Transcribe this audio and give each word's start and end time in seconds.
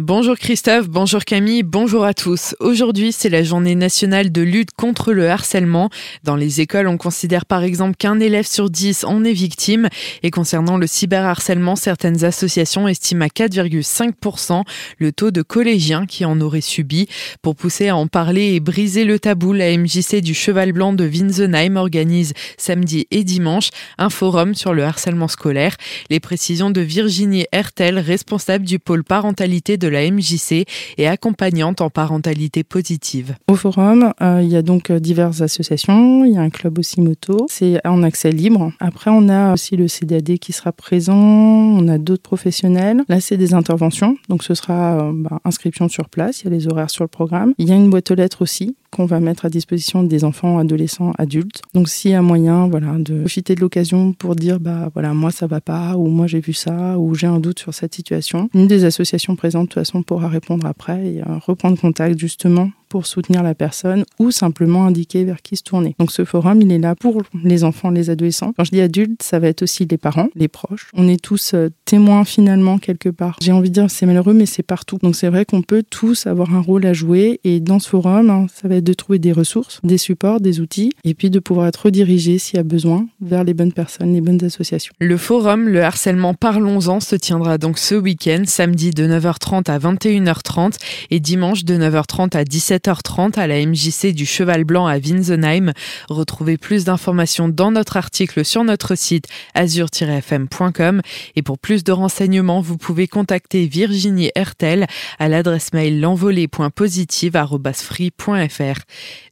Bonjour 0.00 0.36
Christophe, 0.36 0.88
bonjour 0.88 1.24
Camille, 1.24 1.64
bonjour 1.64 2.04
à 2.04 2.14
tous. 2.14 2.54
Aujourd'hui, 2.60 3.10
c'est 3.10 3.28
la 3.28 3.42
journée 3.42 3.74
nationale 3.74 4.30
de 4.30 4.42
lutte 4.42 4.70
contre 4.70 5.12
le 5.12 5.28
harcèlement. 5.28 5.90
Dans 6.22 6.36
les 6.36 6.60
écoles, 6.60 6.86
on 6.86 6.96
considère 6.96 7.44
par 7.44 7.64
exemple 7.64 7.96
qu'un 7.96 8.20
élève 8.20 8.46
sur 8.46 8.70
dix 8.70 9.02
en 9.02 9.24
est 9.24 9.32
victime. 9.32 9.88
Et 10.22 10.30
concernant 10.30 10.76
le 10.76 10.86
cyberharcèlement, 10.86 11.74
certaines 11.74 12.24
associations 12.24 12.86
estiment 12.86 13.24
à 13.24 13.26
4,5% 13.26 14.62
le 14.98 15.10
taux 15.10 15.32
de 15.32 15.42
collégiens 15.42 16.06
qui 16.06 16.24
en 16.24 16.40
auraient 16.40 16.60
subi. 16.60 17.08
Pour 17.42 17.56
pousser 17.56 17.88
à 17.88 17.96
en 17.96 18.06
parler 18.06 18.54
et 18.54 18.60
briser 18.60 19.02
le 19.02 19.18
tabou, 19.18 19.52
la 19.52 19.76
MJC 19.76 20.20
du 20.20 20.32
Cheval 20.32 20.70
Blanc 20.70 20.92
de 20.92 21.08
Winsenheim 21.08 21.74
organise 21.74 22.34
samedi 22.56 23.08
et 23.10 23.24
dimanche 23.24 23.70
un 23.98 24.10
forum 24.10 24.54
sur 24.54 24.74
le 24.74 24.84
harcèlement 24.84 25.26
scolaire. 25.26 25.74
Les 26.08 26.20
précisions 26.20 26.70
de 26.70 26.82
Virginie 26.82 27.46
Hertel, 27.50 27.98
responsable 27.98 28.64
du 28.64 28.78
pôle 28.78 29.02
parentalité 29.02 29.76
de 29.76 29.87
la 29.88 30.10
MJC 30.10 30.64
et 30.96 31.08
accompagnante 31.08 31.80
en 31.80 31.90
parentalité 31.90 32.64
positive. 32.64 33.34
Au 33.48 33.54
forum, 33.54 34.12
euh, 34.20 34.40
il 34.42 34.48
y 34.48 34.56
a 34.56 34.62
donc 34.62 34.90
euh, 34.90 35.00
diverses 35.00 35.40
associations, 35.40 36.24
il 36.24 36.34
y 36.34 36.36
a 36.36 36.40
un 36.40 36.50
club 36.50 36.78
aussi 36.78 37.00
moto, 37.00 37.46
c'est 37.48 37.84
en 37.86 38.02
accès 38.02 38.30
libre. 38.30 38.72
Après, 38.80 39.10
on 39.10 39.28
a 39.28 39.52
aussi 39.52 39.76
le 39.76 39.88
CDAD 39.88 40.38
qui 40.38 40.52
sera 40.52 40.72
présent, 40.72 41.16
on 41.16 41.88
a 41.88 41.98
d'autres 41.98 42.22
professionnels. 42.22 43.02
Là, 43.08 43.20
c'est 43.20 43.36
des 43.36 43.54
interventions, 43.54 44.16
donc 44.28 44.42
ce 44.42 44.54
sera 44.54 45.08
euh, 45.08 45.12
bah, 45.14 45.40
inscription 45.44 45.88
sur 45.88 46.08
place, 46.08 46.42
il 46.42 46.44
y 46.44 46.46
a 46.48 46.50
les 46.50 46.68
horaires 46.68 46.90
sur 46.90 47.04
le 47.04 47.08
programme. 47.08 47.54
Il 47.58 47.68
y 47.68 47.72
a 47.72 47.76
une 47.76 47.90
boîte 47.90 48.10
aux 48.10 48.14
lettres 48.14 48.42
aussi 48.42 48.76
qu'on 48.98 49.06
va 49.06 49.20
mettre 49.20 49.44
à 49.44 49.48
disposition 49.48 50.02
des 50.02 50.24
enfants, 50.24 50.58
adolescents, 50.58 51.12
adultes. 51.18 51.62
Donc 51.72 51.88
s'il 51.88 52.10
y 52.10 52.14
a 52.14 52.22
moyen, 52.22 52.66
voilà, 52.66 52.96
de 52.98 53.20
profiter 53.20 53.54
de 53.54 53.60
l'occasion 53.60 54.12
pour 54.12 54.34
dire, 54.34 54.58
bah 54.58 54.90
voilà, 54.92 55.14
moi 55.14 55.30
ça 55.30 55.46
va 55.46 55.60
pas, 55.60 55.96
ou 55.96 56.08
moi 56.08 56.26
j'ai 56.26 56.40
vu 56.40 56.52
ça, 56.52 56.98
ou 56.98 57.14
j'ai 57.14 57.28
un 57.28 57.38
doute 57.38 57.60
sur 57.60 57.72
cette 57.72 57.94
situation, 57.94 58.50
une 58.54 58.66
des 58.66 58.84
associations 58.84 59.36
présentes 59.36 59.68
de 59.68 59.68
toute 59.68 59.74
façon 59.74 60.02
pourra 60.02 60.26
répondre 60.26 60.66
après 60.66 61.14
et 61.14 61.20
euh, 61.20 61.38
reprendre 61.46 61.78
contact 61.78 62.18
justement 62.18 62.70
pour 62.88 63.06
soutenir 63.06 63.42
la 63.42 63.54
personne 63.54 64.04
ou 64.18 64.30
simplement 64.30 64.86
indiquer 64.86 65.24
vers 65.24 65.42
qui 65.42 65.56
se 65.56 65.62
tourner. 65.62 65.94
Donc 65.98 66.12
ce 66.12 66.24
forum, 66.24 66.62
il 66.62 66.72
est 66.72 66.78
là 66.78 66.94
pour 66.94 67.22
les 67.44 67.64
enfants, 67.64 67.90
les 67.90 68.10
adolescents. 68.10 68.52
Quand 68.56 68.64
je 68.64 68.70
dis 68.70 68.80
adultes, 68.80 69.22
ça 69.22 69.38
va 69.38 69.48
être 69.48 69.62
aussi 69.62 69.86
les 69.86 69.98
parents, 69.98 70.28
les 70.34 70.48
proches. 70.48 70.90
On 70.94 71.08
est 71.08 71.22
tous 71.22 71.52
euh, 71.54 71.68
témoins 71.84 72.24
finalement 72.24 72.78
quelque 72.78 73.08
part. 73.08 73.36
J'ai 73.40 73.52
envie 73.52 73.70
de 73.70 73.74
dire 73.74 73.90
c'est 73.90 74.06
malheureux, 74.06 74.34
mais 74.34 74.46
c'est 74.46 74.62
partout. 74.62 74.98
Donc 75.02 75.16
c'est 75.16 75.28
vrai 75.28 75.44
qu'on 75.44 75.62
peut 75.62 75.84
tous 75.88 76.26
avoir 76.26 76.54
un 76.54 76.60
rôle 76.60 76.86
à 76.86 76.92
jouer 76.92 77.40
et 77.44 77.60
dans 77.60 77.78
ce 77.78 77.88
forum, 77.88 78.30
hein, 78.30 78.46
ça 78.54 78.68
va 78.68 78.76
être 78.76 78.84
de 78.84 78.92
trouver 78.92 79.18
des 79.18 79.32
ressources, 79.32 79.80
des 79.84 79.98
supports, 79.98 80.40
des 80.40 80.60
outils 80.60 80.92
et 81.04 81.14
puis 81.14 81.30
de 81.30 81.38
pouvoir 81.38 81.66
être 81.66 81.86
redirigé 81.86 82.38
s'il 82.38 82.56
y 82.56 82.60
a 82.60 82.64
besoin 82.64 83.06
vers 83.20 83.44
les 83.44 83.54
bonnes 83.54 83.72
personnes, 83.72 84.12
les 84.12 84.20
bonnes 84.20 84.42
associations. 84.44 84.92
Le 84.98 85.16
forum, 85.16 85.68
le 85.68 85.82
harcèlement 85.82 86.34
Parlons-en 86.34 87.00
se 87.00 87.16
tiendra 87.16 87.58
donc 87.58 87.78
ce 87.78 87.94
week-end, 87.94 88.42
samedi 88.46 88.90
de 88.90 89.06
9h30 89.06 89.70
à 89.70 89.78
21h30 89.78 90.74
et 91.10 91.20
dimanche 91.20 91.64
de 91.64 91.74
9h30 91.74 92.36
à 92.36 92.44
17h 92.44 92.77
7h30 92.78 93.38
à 93.38 93.46
la 93.46 93.64
MJC 93.64 94.14
du 94.14 94.24
Cheval 94.24 94.64
Blanc 94.64 94.86
à 94.86 94.96
Winsenheim. 94.98 95.72
Retrouvez 96.08 96.56
plus 96.56 96.84
d'informations 96.84 97.48
dans 97.48 97.72
notre 97.72 97.96
article 97.96 98.44
sur 98.44 98.62
notre 98.62 98.94
site 98.94 99.26
azur-fm.com 99.54 101.02
et 101.34 101.42
pour 101.42 101.58
plus 101.58 101.82
de 101.82 101.90
renseignements, 101.90 102.60
vous 102.60 102.76
pouvez 102.76 103.08
contacter 103.08 103.66
Virginie 103.66 104.30
Hertel 104.36 104.86
à 105.18 105.28
l'adresse 105.28 105.72
mail 105.72 106.00
l'envolée.positive@free.fr. 106.00 108.80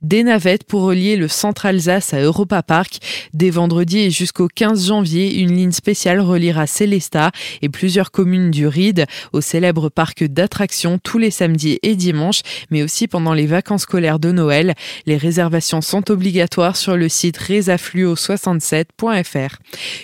Des 0.03 0.25
navettes 0.25 0.65
pour 0.65 0.83
relier 0.83 1.15
le 1.17 1.29
centre 1.29 1.67
Alsace 1.67 2.15
à 2.15 2.21
Europa 2.21 2.65
Park. 2.65 2.99
Dès 3.33 3.51
vendredi 3.51 4.01
et 4.01 4.11
jusqu'au 4.11 4.49
15 4.53 4.89
janvier, 4.89 5.39
une 5.39 5.55
ligne 5.55 5.73
spéciale 5.73 6.21
reliera 6.21 6.67
Célestat 6.67 7.31
et 7.63 7.69
plusieurs 7.69 8.11
communes 8.11 8.51
du 8.51 8.67
Ride 8.67 9.07
au 9.33 9.41
célèbre 9.41 9.89
parc 9.89 10.25
d'attractions 10.25 10.99
tous 10.99 11.19
les 11.19 11.31
samedis 11.31 11.79
et 11.85 11.95
dimanches, 11.95 12.41
mais 12.71 12.83
aussi 12.83 13.07
pendant 13.07 13.36
les 13.37 13.47
vacances 13.47 13.83
scolaires 13.83 14.19
de 14.19 14.33
Noël. 14.33 14.75
Les 15.07 15.17
réservations 15.17 15.81
sont 15.81 16.11
obligatoires 16.11 16.77
sur 16.77 16.97
le 16.97 17.09
site 17.09 17.39
resafluo67.fr. 17.39 19.57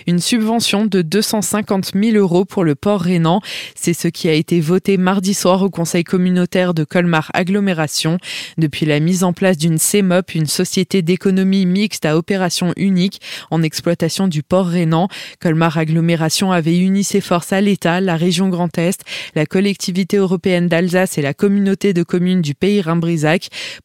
Une 0.07 0.19
subvention 0.19 0.85
de 0.85 1.01
250 1.01 1.91
000 1.95 2.15
euros 2.15 2.45
pour 2.45 2.63
le 2.63 2.75
port 2.75 3.01
rhénan, 3.01 3.41
c'est 3.75 3.93
ce 3.93 4.07
qui 4.07 4.29
a 4.29 4.33
été 4.33 4.61
voté 4.61 4.97
mardi 4.97 5.33
soir 5.33 5.61
au 5.63 5.69
conseil 5.69 6.05
communautaire 6.05 6.73
de 6.73 6.83
Colmar 6.83 7.31
Agglomération. 7.33 8.17
Depuis 8.57 8.85
la 8.85 8.99
mise 8.99 9.23
en 9.23 9.33
place 9.33 9.57
d'une 9.57 9.77
CEMOP, 9.77 10.35
une 10.35 10.45
société 10.45 11.01
d'économie 11.01 11.65
mixte 11.65 12.05
à 12.05 12.15
opération 12.15 12.73
unique 12.77 13.19
en 13.51 13.63
exploitation 13.63 14.27
du 14.27 14.43
port 14.43 14.67
rhénan, 14.67 15.07
Colmar 15.39 15.77
Agglomération 15.77 16.51
avait 16.51 16.77
uni 16.77 17.03
ses 17.03 17.21
forces 17.21 17.53
à 17.53 17.61
l'État, 17.61 17.99
la 17.99 18.15
région 18.15 18.49
Grand 18.49 18.77
Est, 18.77 19.01
la 19.35 19.45
collectivité 19.45 20.17
européenne 20.17 20.67
d'Alsace 20.67 21.17
et 21.17 21.21
la 21.21 21.33
communauté 21.33 21.93
de 21.93 22.03
communes 22.03 22.41
du 22.41 22.53
pays 22.53 22.81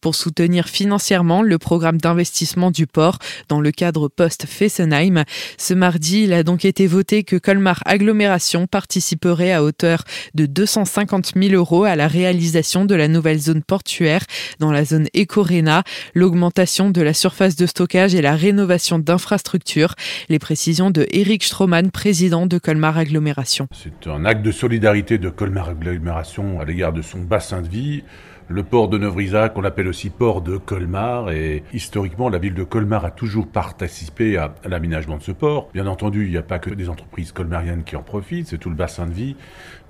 Pour 0.01 0.15
soutenir 0.15 0.69
financièrement 0.69 1.43
le 1.43 1.59
programme 1.59 1.99
d'investissement 1.99 2.71
du 2.71 2.87
port 2.87 3.19
dans 3.49 3.61
le 3.61 3.71
cadre 3.71 4.09
post-Fessenheim. 4.09 5.25
Ce 5.57 5.75
mardi, 5.75 6.25
il 6.25 6.33
a 6.33 6.43
donc 6.43 6.65
été 6.65 6.87
voté 6.87 7.25
que 7.25 7.37
Colmar 7.37 7.83
Agglomération 7.85 8.67
participerait 8.67 9.53
à 9.53 9.63
hauteur 9.63 10.05
de 10.35 10.47
250 10.47 11.33
000 11.37 11.55
euros 11.55 11.85
à 11.85 11.97
la 11.97 12.09
réalisation 12.09 12.85
de 12.85 12.95
la 12.95 13.09
nouvelle 13.09 13.39
zone 13.39 13.63
portuaire 13.63 14.25
dans 14.59 14.73
la 14.73 14.85
zone 14.85 15.07
Ecorena, 15.15 15.85
l'augmentation 16.15 16.91
de 16.91 17.03
la 17.03 17.15
surface 17.15 17.57
de 17.57 17.67
stockage 17.67 18.15
et 18.15 18.23
la 18.23 18.35
rénovation 18.35 18.99
d'infrastructures. 18.99 19.95
Les 20.29 20.39
précisions 20.39 20.91
de 20.91 21.07
Eric 21.11 21.45
Stroman, 21.45 21.91
président 21.91 22.47
de 22.47 22.59
Colmar 22.59 22.99
Agglomération. 22.99 23.69
C'est 23.73 24.09
un 24.09 24.25
acte 24.25 24.43
de 24.43 24.53
solidarité 24.53 25.19
de 25.19 25.29
Colmar 25.31 25.71
Agglomération 25.71 26.61
à 26.61 26.65
l'égard 26.65 26.93
de 26.93 27.03
son 27.03 27.21
bassin 27.21 27.63
de 27.63 27.69
vie. 27.69 28.03
Le 28.51 28.63
port 28.63 28.89
de 28.89 28.97
Neuvrisac, 28.97 29.53
qu'on 29.53 29.65
appelle 29.65 29.89
aussi 29.89 30.09
port 30.09 30.41
de 30.41 30.57
Colmar, 30.57 31.31
et 31.31 31.63
historiquement, 31.75 32.31
la 32.31 32.39
ville 32.39 32.55
de 32.55 32.65
Colmar 32.65 33.05
a 33.05 33.11
toujours 33.11 33.47
participé 33.47 34.39
à, 34.39 34.55
l'aménagement 34.65 35.19
de 35.19 35.23
ce 35.23 35.33
port. 35.33 35.69
Bien 35.75 35.87
entendu, 35.87 36.25
il 36.25 36.31
n'y 36.31 36.39
a 36.39 36.43
pas 36.43 36.59
que 36.59 36.71
des 36.71 36.89
entreprises 36.89 37.31
colmariennes 37.31 37.85
qui 37.85 37.95
en 37.95 38.03
profitent, 38.03 38.47
c'est 38.47 38.57
tout 38.57 38.71
le 38.71 38.75
bassin 38.75 39.05
de 39.05 39.13
vie, 39.13 39.37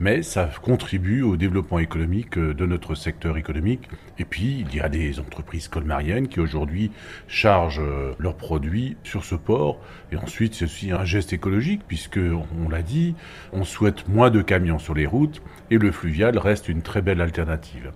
mais 0.01 0.23
ça 0.23 0.51
contribue 0.61 1.23
au 1.23 1.37
développement 1.37 1.79
économique 1.79 2.37
de 2.37 2.67
notre 2.67 2.97
secteur 2.97 3.37
économique. 3.37 3.89
Et 4.19 4.25
puis, 4.25 4.67
il 4.69 4.75
y 4.75 4.81
a 4.81 4.89
des 4.89 5.21
entreprises 5.21 5.69
colmariennes 5.69 6.27
qui 6.27 6.41
aujourd'hui 6.41 6.91
chargent 7.29 7.81
leurs 8.19 8.37
produits 8.37 8.97
sur 9.05 9.23
ce 9.23 9.37
port. 9.37 9.79
Et 10.11 10.17
ensuite, 10.17 10.55
c'est 10.55 10.65
aussi 10.65 10.91
un 10.91 11.05
geste 11.05 11.33
écologique, 11.33 11.83
puisque, 11.87 12.19
on 12.19 12.69
l'a 12.69 12.83
dit, 12.83 13.15
on 13.53 13.63
souhaite 13.63 14.09
moins 14.09 14.31
de 14.31 14.43
camions 14.43 14.81
sur 14.81 14.95
les 14.95 15.07
routes, 15.07 15.43
et 15.71 15.79
le 15.79 15.93
fluvial 15.93 16.39
reste 16.39 16.69
une 16.69 16.83
très 16.83 17.03
belle 17.03 17.21
alternative. 17.21 17.93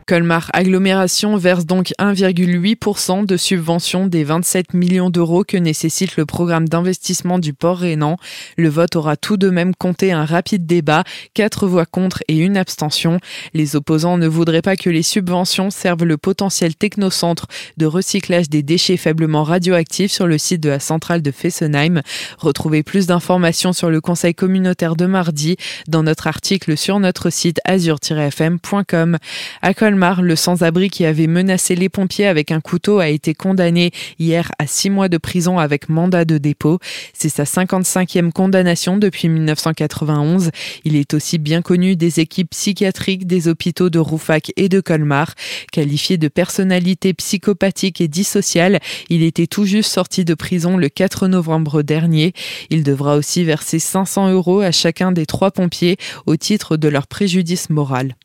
Agglomération 0.55 1.39
verse 1.39 1.65
donc 1.65 1.95
1,8% 1.99 3.25
de 3.25 3.37
subvention 3.39 4.07
des 4.07 4.23
27 4.23 4.75
millions 4.75 5.09
d'euros 5.09 5.45
que 5.45 5.57
nécessite 5.57 6.19
le 6.19 6.27
programme 6.27 6.69
d'investissement 6.69 7.39
du 7.39 7.55
port 7.55 7.79
rhénan. 7.79 8.19
Le 8.59 8.69
vote 8.69 8.97
aura 8.97 9.17
tout 9.17 9.39
de 9.39 9.49
même 9.49 9.75
compté 9.75 10.13
un 10.13 10.27
rapide 10.27 10.67
débat, 10.67 11.05
quatre 11.33 11.67
voix 11.67 11.87
contre 11.87 12.23
et 12.29 12.37
une 12.37 12.59
abstention. 12.59 13.19
Les 13.55 13.77
opposants 13.77 14.19
ne 14.19 14.27
voudraient 14.27 14.61
pas 14.61 14.77
que 14.77 14.91
les 14.91 15.03
subventions 15.03 15.71
servent 15.71 16.05
le 16.05 16.19
potentiel 16.19 16.75
technocentre 16.75 17.47
de 17.79 17.87
recyclage 17.87 18.51
des 18.51 18.63
déchets 18.63 18.99
faiblement 18.99 19.45
radioactifs 19.45 20.13
sur 20.13 20.27
le 20.27 20.37
site 20.37 20.63
de 20.63 20.69
la 20.69 20.81
centrale 20.81 21.23
de 21.23 21.31
Fessenheim. 21.31 22.03
Retrouvez 22.37 22.83
plus 22.83 23.07
d'informations 23.07 23.73
sur 23.73 23.89
le 23.89 24.03
conseil 24.03 24.35
communautaire 24.35 24.97
de 24.97 25.07
mardi 25.07 25.57
dans 25.89 26.03
notre 26.03 26.27
article 26.27 26.77
sur 26.77 27.01
notre 27.01 27.31
site 27.31 27.59
azur-fm.com. 27.65 29.17
À 29.63 29.73
Colmar, 29.73 30.21
le 30.21 30.37
sans-abri 30.43 30.91
qui 30.91 31.07
avait 31.07 31.29
menacé 31.29 31.77
les 31.77 31.89
pompiers 31.89 32.27
avec 32.27 32.51
un 32.51 32.61
couteau 32.61 32.99
a 32.99 33.09
été 33.09 33.33
condamné 33.33 33.93
hier 34.19 34.51
à 34.59 34.67
six 34.67 34.91
mois 34.91 35.09
de 35.09 35.17
prison 35.17 35.59
avec 35.59 35.89
mandat 35.89 36.25
de 36.25 36.37
dépôt. 36.37 36.81
C'est 37.15 37.29
sa 37.29 37.45
55e 37.45 38.33
condamnation 38.33 38.97
depuis 38.97 39.29
1991. 39.29 40.51
Il 40.85 40.97
est 40.97 41.15
aussi 41.15 41.39
bien 41.39 41.63
connu 41.63 41.95
des 41.95 42.19
équipes 42.19 42.51
psychiatriques 42.51 43.27
des 43.27 43.47
hôpitaux 43.47 43.89
de 43.89 44.01
Roufac 44.01 44.53
et 44.57 44.69
de 44.69 44.81
Colmar. 44.81 45.35
Qualifié 45.71 46.19
de 46.19 46.27
personnalité 46.27 47.15
psychopathique 47.15 48.01
et 48.01 48.09
dissociale, 48.09 48.81
il 49.09 49.23
était 49.23 49.47
tout 49.47 49.65
juste 49.65 49.93
sorti 49.93 50.25
de 50.25 50.35
prison 50.35 50.77
le 50.77 50.89
4 50.89 51.29
novembre 51.29 51.83
dernier. 51.83 52.33
Il 52.69 52.83
devra 52.83 53.17
aussi 53.17 53.45
verser 53.45 53.79
500 53.79 54.33
euros 54.33 54.61
à 54.61 54.73
chacun 54.73 55.13
des 55.13 55.27
trois 55.27 55.53
pompiers 55.53 55.99
au 56.27 56.37
titre 56.37 56.77
de 56.77 56.89
leur 56.89 57.07
préjudice 57.07 57.71
moral. 57.71 58.17